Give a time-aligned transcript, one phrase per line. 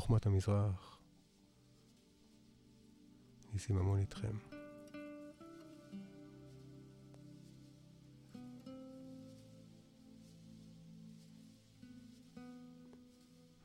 [0.00, 1.00] חוכמת המזרח,
[3.52, 4.36] ניסים ממון איתכם.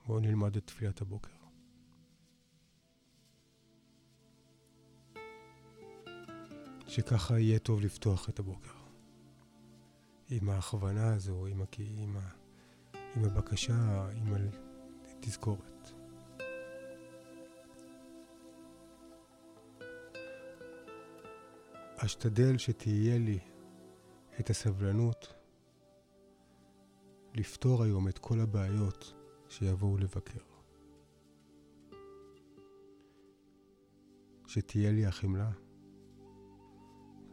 [0.08, 1.32] בואו נלמד את תפילת הבוקר.
[6.88, 8.74] שככה יהיה טוב לפתוח את הבוקר.
[10.30, 11.80] עם ההכוונה הזו, עם, הכ...
[11.80, 12.30] עם, ה...
[13.16, 14.36] עם הבקשה, עם
[15.06, 16.01] התזכורת.
[22.06, 23.40] אשתדל שתהיה לי
[24.40, 25.34] את הסבלנות
[27.34, 29.14] לפתור היום את כל הבעיות
[29.50, 30.40] שיבואו לבקר.
[34.48, 35.52] שתהיה לי החמלה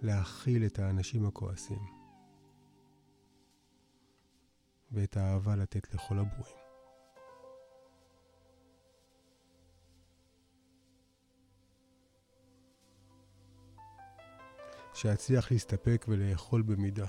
[0.03, 1.83] להכיל את האנשים הכועסים
[4.91, 6.68] ואת האהבה לתת לכל הברואים.
[14.99, 17.07] שאצליח להסתפק ולאכול במידה.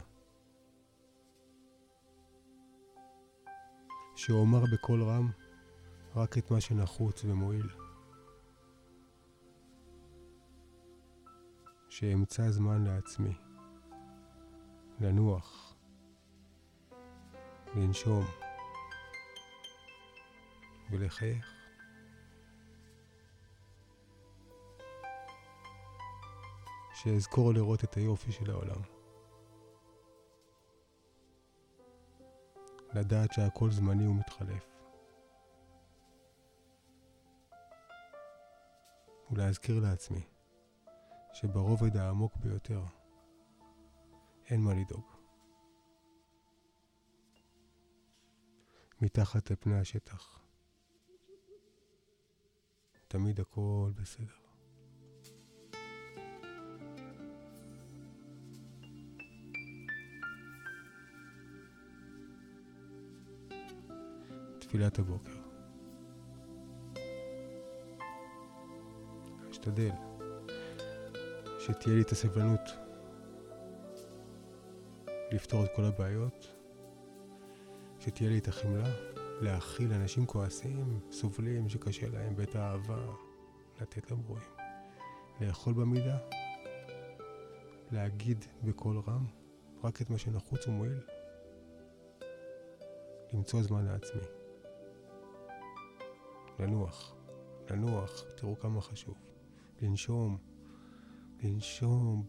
[4.15, 5.31] שאומר בקול רם
[6.15, 7.69] רק את מה שנחוץ ומועיל.
[11.89, 13.33] שאמצא זמן לעצמי,
[14.99, 15.75] לנוח,
[17.75, 18.25] לנשום
[20.91, 21.58] ולחייך.
[27.03, 28.81] שאזכור לראות את היופי של העולם.
[32.93, 34.65] לדעת שהכל זמני ומתחלף.
[39.31, 40.23] ולהזכיר לעצמי
[41.33, 42.83] שברובד העמוק ביותר
[44.45, 45.05] אין מה לדאוג.
[49.01, 50.39] מתחת לפני השטח
[53.07, 54.48] תמיד הכל בסדר.
[64.69, 65.37] תפילת הבוקר.
[69.51, 69.91] אשתדל
[71.59, 72.59] שתהיה לי את הסבלנות
[75.31, 76.47] לפתור את כל הבעיות,
[77.99, 78.89] שתהיה לי את החמלה
[79.41, 83.05] להכיל אנשים כועסים, סובלים, שקשה להם, ואת האהבה
[83.81, 84.49] לתת לברואים.
[85.41, 86.17] לאכול במידה,
[87.91, 89.25] להגיד בקול רם
[89.83, 91.01] רק את מה שנחוץ ומועיל,
[93.33, 94.38] למצוא זמן לעצמי.
[96.59, 97.15] לנוח,
[97.69, 99.17] לנוח, תראו כמה חשוב.
[99.81, 100.37] לנשום,
[101.43, 102.25] לנשום,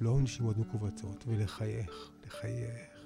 [0.00, 2.96] לא נשימות מכווצות, ולחייך, לחייך.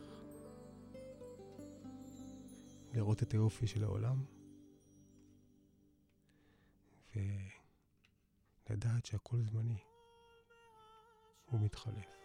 [2.95, 4.25] לראות את היופי של העולם,
[8.67, 9.79] ולדעת שהכל זמני,
[11.45, 12.20] הוא מתחלף.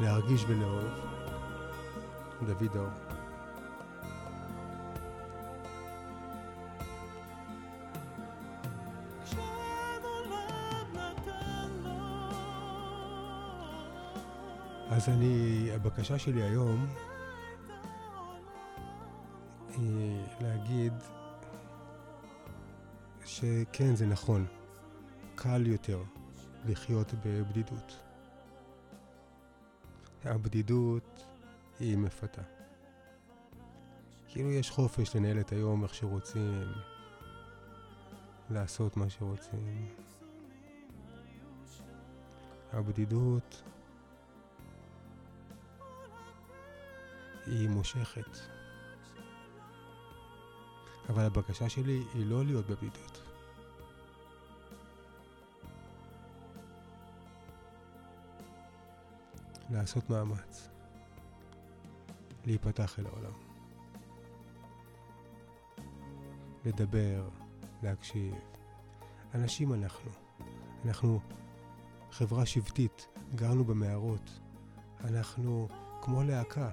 [0.00, 0.84] להרגיש ולאהוב.
[2.46, 2.88] דוד אור.
[14.90, 16.86] אז אני, הבקשה שלי היום
[19.68, 20.92] היא להגיד
[23.24, 24.46] שכן, זה נכון,
[25.34, 26.02] קל יותר
[26.66, 28.07] לחיות בבדידות.
[30.24, 31.26] הבדידות
[31.80, 32.42] היא מפתה.
[34.28, 36.72] כאילו יש חופש לנהל את היום איך שרוצים,
[38.50, 39.88] לעשות מה שרוצים.
[42.72, 43.62] הבדידות
[47.46, 48.38] היא מושכת.
[51.08, 53.27] אבל הבקשה שלי היא לא להיות בבדידות.
[59.70, 60.68] לעשות מאמץ.
[62.46, 63.32] להיפתח אל העולם.
[66.64, 67.28] לדבר,
[67.82, 68.34] להקשיב.
[69.34, 70.10] אנשים אנחנו.
[70.84, 71.20] אנחנו
[72.10, 74.40] חברה שבטית, גרנו במערות.
[75.04, 75.68] אנחנו
[76.02, 76.70] כמו להקה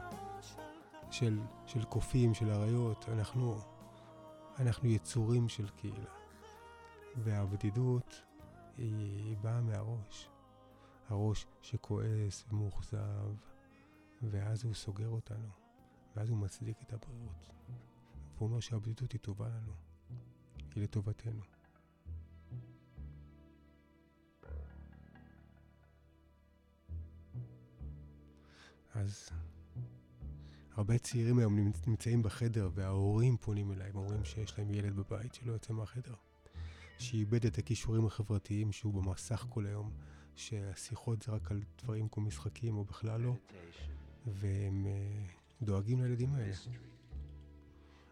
[1.12, 3.06] של, של קופים, של אריות.
[3.10, 3.58] אנחנו,
[4.60, 6.10] אנחנו יצורים של קהילה.
[7.16, 8.22] והבדידות
[8.78, 10.30] היא, היא באה מהראש.
[11.08, 13.34] הראש שכועס ומאוכזב,
[14.22, 15.50] ואז הוא סוגר אותנו,
[16.16, 17.50] ואז הוא מצדיק את הבריאות.
[18.36, 19.74] והוא אומר שהבדידות היא טובה לנו,
[20.76, 21.42] היא לטובתנו.
[28.94, 29.30] אז
[30.72, 35.52] הרבה צעירים היום נמצאים בחדר וההורים פונים אליי, הם אומרים שיש להם ילד בבית שלא
[35.52, 36.14] יוצא מהחדר,
[37.00, 39.92] שאיבד את הכישורים החברתיים שהוא במסך כל היום,
[40.36, 43.36] שהשיחות זה רק על דברים כמו משחקים או בכלל לא,
[44.26, 46.54] והם uh, דואגים לילדים האלה.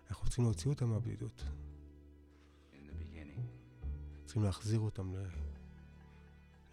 [0.10, 1.44] אנחנו צריכים להוציא אותם מהבדידות.
[4.26, 5.26] צריכים להחזיר אותם ל...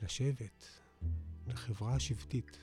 [0.02, 0.64] לשבט,
[1.47, 2.58] לחברה השבטית.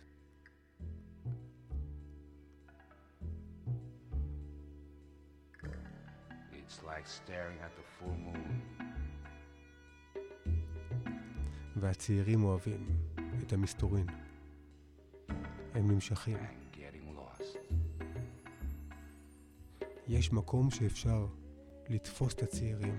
[6.51, 8.96] It's like staring at the full moon.
[11.79, 12.88] והצעירים אוהבים
[13.44, 14.07] את המסתורין.
[15.74, 16.38] הם נמשכים.
[20.07, 21.27] יש מקום שאפשר
[21.89, 22.95] לתפוס את הצעירים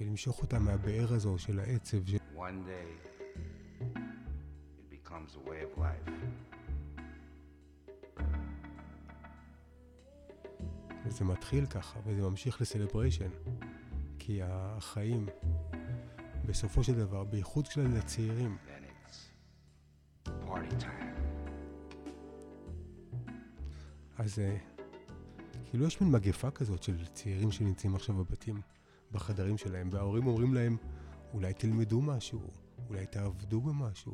[0.00, 2.06] ולמשוך אותם מהבאר הזו של העצב.
[2.06, 2.14] ש...
[11.06, 13.30] וזה מתחיל ככה, וזה ממשיך לסלבריישן,
[14.18, 15.26] כי החיים
[16.46, 18.56] בסופו של דבר, בייחוד של הצעירים.
[24.18, 24.56] אז אה,
[25.64, 28.60] כאילו יש מין מגפה כזאת של צעירים שנמצאים עכשיו בבתים,
[29.12, 30.76] בחדרים שלהם, וההורים אומרים להם,
[31.34, 32.40] אולי תלמדו משהו,
[32.88, 34.12] אולי תעבדו במשהו,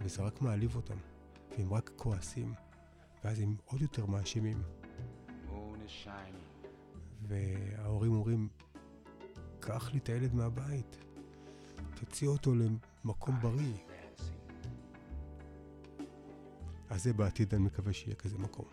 [0.00, 0.96] וזה רק מעליב אותם,
[1.58, 2.54] והם רק כועסים,
[3.24, 4.62] ואז הם עוד יותר מאשימים.
[7.22, 8.48] וההורים אומרים,
[9.60, 10.96] קח לי את הילד מהבית,
[11.94, 13.74] תוציא אותו למקום בריא.
[16.90, 18.64] אז זה בעתיד, אני מקווה שיהיה כזה מקום.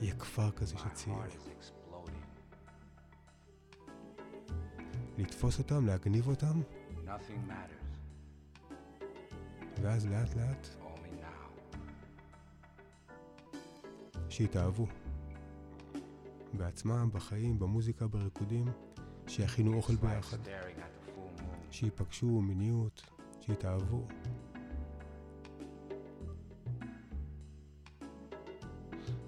[0.00, 1.40] יהיה כפר כזה של צעירים.
[5.18, 6.60] לתפוס אותם, להגניב אותם,
[9.82, 10.68] ואז לאט לאט
[14.28, 14.86] שיתאהבו
[16.52, 18.64] בעצמם, בחיים, במוזיקה, בריקודים,
[19.26, 20.36] שיכינו אוכל ביחד.
[21.76, 23.02] שייפגשו מיניות,
[23.40, 24.06] שיתאהבו.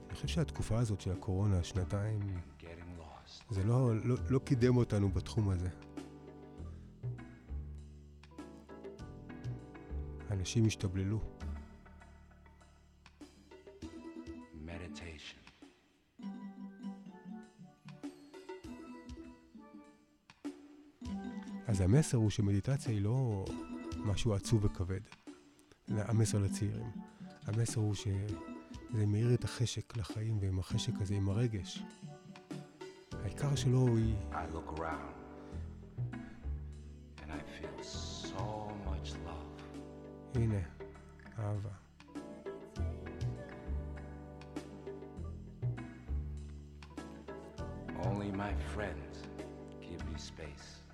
[0.07, 2.21] אני חושב שהתקופה הזאת של הקורונה, שנתיים,
[3.51, 5.69] זה לא, לא, לא קידם אותנו בתחום הזה.
[10.31, 11.38] אנשים השתבללו.
[21.89, 23.45] המסר הוא שמדיטציה היא לא
[23.97, 25.01] משהו עצוב וכבד.
[25.89, 26.91] המסר לצעירים.
[27.47, 31.83] המסר הוא שזה מאיר את החשק לחיים, ועם החשק הזה, עם הרגש.
[33.23, 34.15] העיקר שלו היא...
[38.35, 38.71] So
[40.35, 40.61] הנה,
[41.39, 41.71] אהבה.
[48.03, 49.17] Only my friends
[49.81, 50.88] give me space.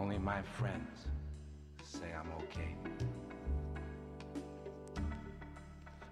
[0.00, 0.96] Only my friends
[1.92, 2.72] say I'm okay.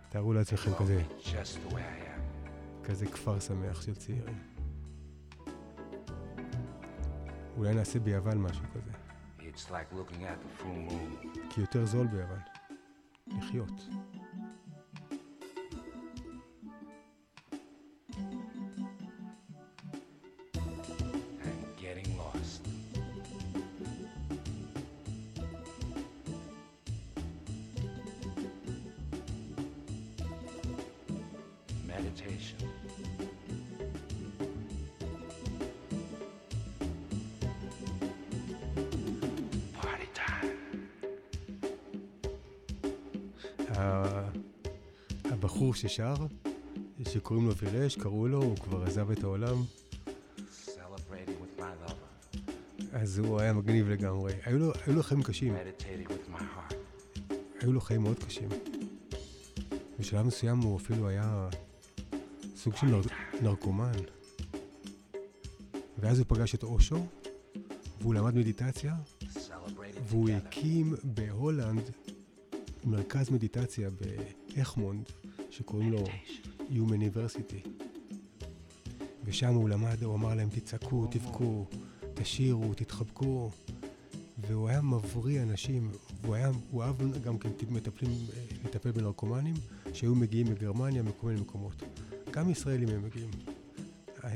[0.09, 1.03] תארו לעצמכם כזה,
[2.85, 4.39] כזה כפר שמח של צעירים.
[7.57, 8.91] אולי נעשה ביוון משהו כזה.
[11.51, 12.41] כי יותר זול ביוון.
[13.27, 13.89] לחיות.
[32.19, 32.63] Meditation.
[39.83, 40.47] Party time.
[45.25, 46.15] הבחור ששר,
[47.09, 49.63] שקוראים לו וירש, קראו לו, הוא כבר עזב את העולם.
[52.93, 54.33] אז הוא היה מגניב לגמרי.
[54.45, 55.55] היו לו, היו לו חיים קשים.
[57.61, 58.49] היו לו חיים מאוד קשים.
[59.99, 61.49] בשלב מסוים הוא אפילו היה
[62.69, 63.01] סוג של נר,
[63.43, 63.93] נרקומן.
[65.99, 67.07] ואז הוא פגש את אושו,
[68.01, 68.97] והוא למד מדיטציה,
[70.09, 70.31] והוא.
[70.31, 71.91] הקים בהולנד
[72.85, 75.09] מרכז מדיטציה באכמונד,
[75.51, 76.05] שקוראים לו.
[76.71, 77.69] Human University.
[79.25, 81.67] ושם הוא למד, הוא אמר להם, תצעקו, תבכו,
[82.15, 83.51] תשירו, תתחבקו.
[84.39, 85.91] והוא היה מבריא אנשים,
[86.23, 88.11] והוא היה, הוא אהב גם כן מטפלים,
[88.65, 89.55] לטפל בנרקומנים,
[89.93, 91.83] שהיו מגיעים מגרמניה, מכל מיני מקומות.
[92.31, 93.31] גם ישראלים הם מגיעים.
[94.25, 94.31] אה.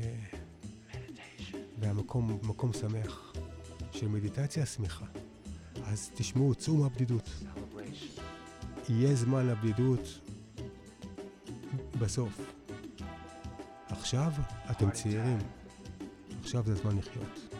[1.79, 3.33] והמקום מקום שמח,
[3.91, 5.05] של מדיטציה שמחה.
[5.85, 7.29] אז תשמעו, צאו מהבדידות.
[8.89, 10.19] יהיה זמן לבדידות
[11.99, 12.41] בסוף.
[13.89, 14.31] עכשיו
[14.71, 15.37] אתם צעירים,
[16.41, 17.52] עכשיו זה הזמן לחיות.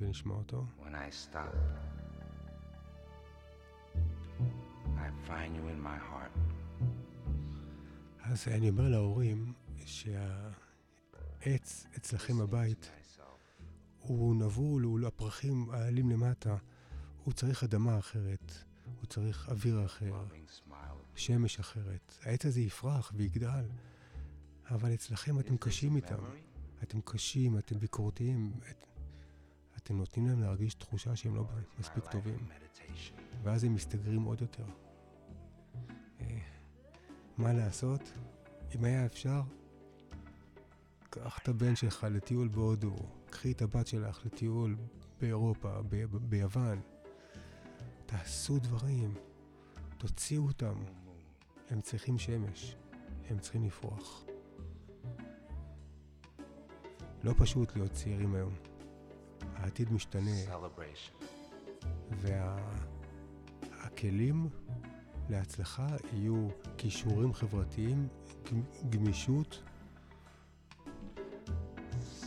[0.00, 1.54] רגע נשמע אותו, when I stop,
[4.96, 6.38] I find you in my heart.
[8.22, 9.52] אז אני אומר להורים
[9.86, 10.46] שהעץ
[11.96, 12.90] אצלכם בבית.
[13.98, 16.56] הוא נבול, הוא הפרחים העלים למטה,
[17.24, 18.52] הוא צריך אדמה אחרת,
[19.00, 20.24] הוא צריך אוויר אחר.
[21.14, 22.14] שמש אחרת.
[22.22, 23.64] העץ הזה יפרח ויגדל,
[24.70, 26.24] אבל אצלכם אתם קשים איתם.
[26.82, 28.89] אתם קשים, אתם ביקורתיים, את,
[29.82, 31.44] אתם נותנים להם להרגיש תחושה שהם לא
[31.78, 32.38] מספיק טובים.
[33.42, 34.64] ואז הם מסתגרים עוד יותר.
[36.20, 36.38] אה,
[37.38, 38.12] מה לעשות?
[38.74, 39.40] אם היה אפשר,
[41.10, 42.96] קח את הבן שלך לטיול בהודו,
[43.30, 44.76] קחי את הבת שלך לטיול
[45.20, 46.80] באירופה, ב- ב- ביוון.
[48.06, 49.14] תעשו דברים,
[49.98, 50.74] תוציאו אותם.
[51.70, 52.76] הם צריכים שמש,
[53.28, 54.24] הם צריכים לפרוח.
[57.22, 58.54] לא פשוט להיות צעירים היום.
[59.60, 61.24] העתיד משתנה, Celebration.
[63.72, 64.48] והכלים
[65.30, 66.48] להצלחה יהיו
[66.78, 68.08] כישורים חברתיים,
[68.44, 69.62] גמ- גמישות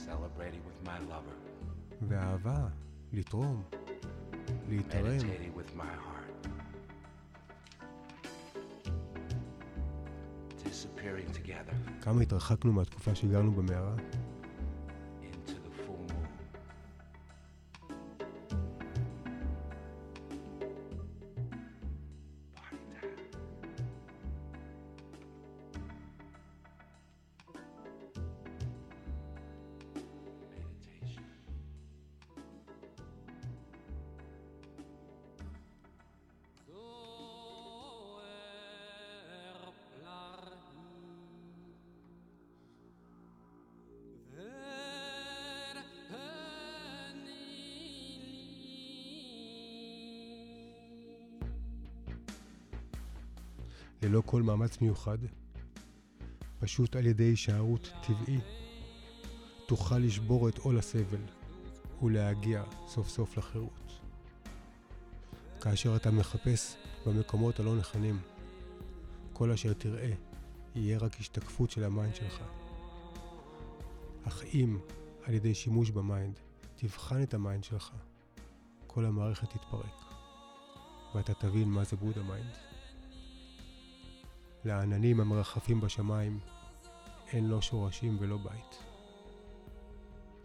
[0.06, 1.38] Celebrating with my lover.
[2.02, 2.68] ואהבה,
[3.14, 3.64] לתרום,
[4.70, 5.18] להתערם.
[12.02, 13.96] כמה התרחקנו מהתקופה שהגענו במערה?
[54.04, 55.18] ללא כל מאמץ מיוחד,
[56.60, 58.40] פשוט על ידי הישארות טבעי,
[59.68, 61.22] תוכל לשבור את עול הסבל
[62.02, 64.00] ולהגיע סוף סוף לחירות.
[65.62, 68.20] כאשר אתה מחפש במקומות הלא נכונים,
[69.34, 70.12] כל אשר תראה
[70.76, 72.44] יהיה רק השתקפות של ה mind שלך.
[74.24, 74.78] אך אם
[75.24, 76.40] על ידי שימוש ב mind
[76.76, 77.92] תבחן את ה mind שלך,
[78.88, 80.02] כל המערכת תתפרק,
[81.16, 82.73] ואתה תבין מה זה Buddha mind.
[84.66, 86.40] לעננים המרחפים בשמיים
[87.28, 88.84] אין לא שורשים ולא בית.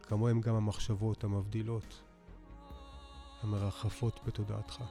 [0.02, 2.02] כמוהם גם המחשבות המבדילות,
[3.42, 4.82] המרחפות בתודעתך.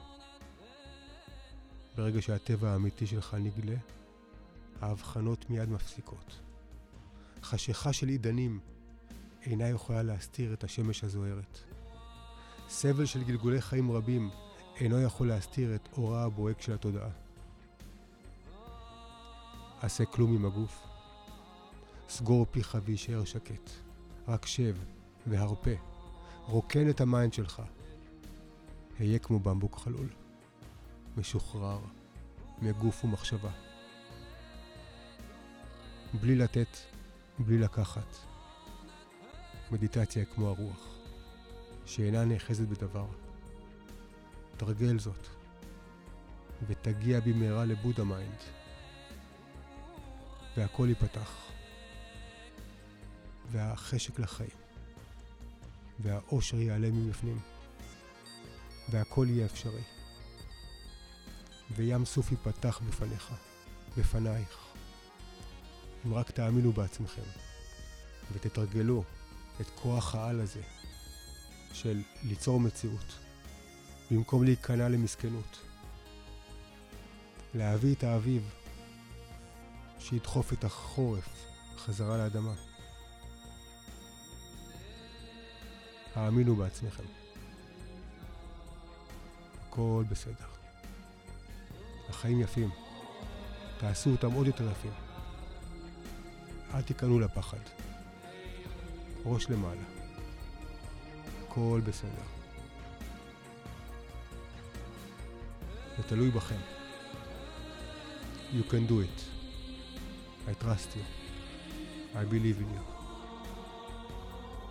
[1.96, 3.76] ברגע שהטבע האמיתי שלך נגלה,
[4.80, 6.40] ההבחנות מיד מפסיקות.
[7.42, 8.60] חשיכה של עידנים
[9.42, 11.58] אינה יכולה להסתיר את השמש הזוהרת.
[12.68, 14.30] סבל של גלגולי חיים רבים
[14.76, 17.27] אינו יכול להסתיר את אורה הבוהק של התודעה.
[19.82, 20.86] עשה כלום עם הגוף.
[22.08, 23.70] סגור פיך והישאר שקט.
[24.28, 24.76] רק שב
[25.26, 25.70] והרפה.
[26.46, 27.62] רוקן את ה mind שלך.
[28.98, 30.08] היה כמו במבוק חלול.
[31.16, 31.78] משוחרר
[32.62, 33.50] מגוף ומחשבה.
[36.20, 36.76] בלי לתת,
[37.38, 38.16] בלי לקחת.
[39.70, 40.88] מדיטציה כמו הרוח,
[41.86, 43.06] שאינה נאחזת בדבר.
[44.56, 45.26] תרגל זאת,
[46.66, 48.38] ותגיע במהרה ל Buddha mind,
[50.58, 51.30] והכל ייפתח,
[53.50, 54.50] והחשק לחיים,
[55.98, 57.38] והאושר יעלה מבפנים,
[58.90, 59.82] והכל יהיה אפשרי.
[61.70, 63.34] וים סוף ייפתח בפניך,
[63.96, 64.58] בפנייך.
[66.06, 67.22] אם רק תאמינו בעצמכם,
[68.32, 69.04] ותתרגלו
[69.60, 70.62] את כוח העל הזה
[71.72, 73.18] של ליצור מציאות,
[74.10, 75.58] במקום להיכנע למסכנות.
[77.54, 78.50] להביא את האביב
[79.98, 81.46] שידחוף את החורף
[81.78, 82.54] חזרה לאדמה.
[86.14, 87.04] האמינו בעצמכם.
[89.68, 90.46] הכל בסדר.
[92.08, 92.70] החיים יפים.
[93.78, 94.92] תעשו אותם עוד יותר יפים.
[96.74, 97.58] אל תיכנעו לפחד.
[99.24, 99.82] ראש למעלה.
[101.42, 102.22] הכל בסדר.
[105.96, 106.60] זה תלוי בכם.
[108.52, 109.37] You can do it.
[110.48, 111.04] I trust you.
[112.20, 112.84] I believe in you.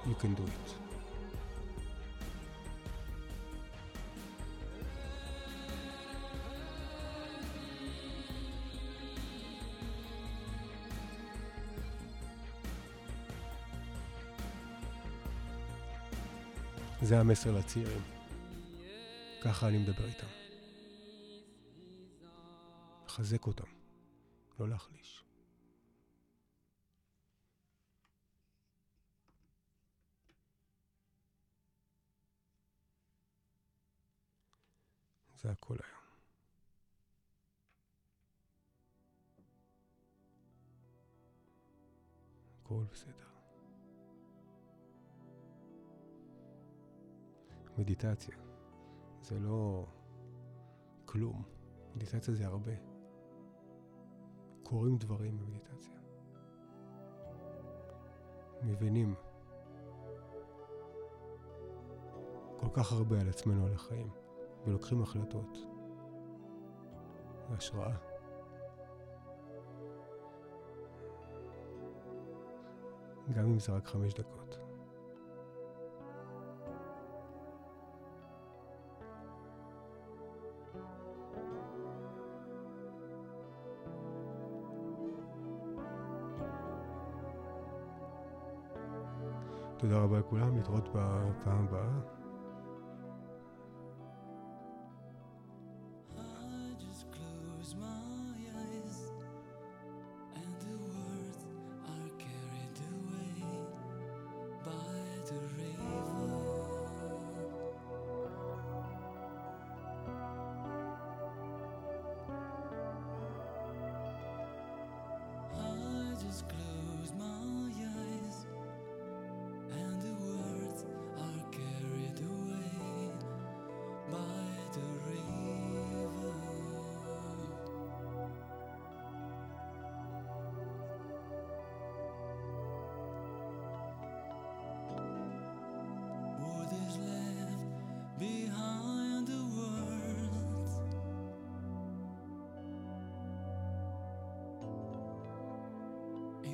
[0.08, 0.74] You can do it.
[17.02, 18.02] זה המסר לצעירים.
[19.42, 20.28] ככה אני מדבר איתם.
[23.06, 23.64] לחזק אותם,
[24.60, 25.27] לא להחליש.
[35.38, 35.98] זה הכל היום.
[42.62, 43.28] הכל בסדר.
[47.78, 48.36] מדיטציה
[49.22, 49.88] זה לא
[51.06, 51.44] כלום.
[51.96, 52.72] מדיטציה זה הרבה.
[54.64, 55.94] קורים דברים במדיטציה.
[58.64, 59.16] מבינים
[62.58, 64.10] כל כך הרבה על עצמנו, על החיים,
[64.68, 65.58] ולוקחים החלטות.
[67.50, 67.92] השראה.
[73.34, 74.58] גם אם זה רק חמש דקות.
[89.78, 92.17] תודה רבה לכולם, להתראות בפעם הבאה.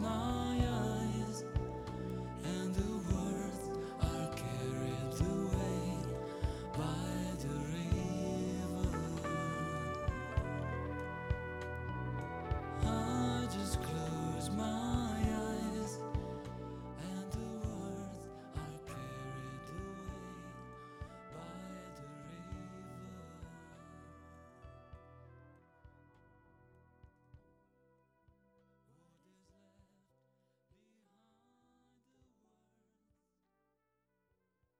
[0.00, 0.27] not.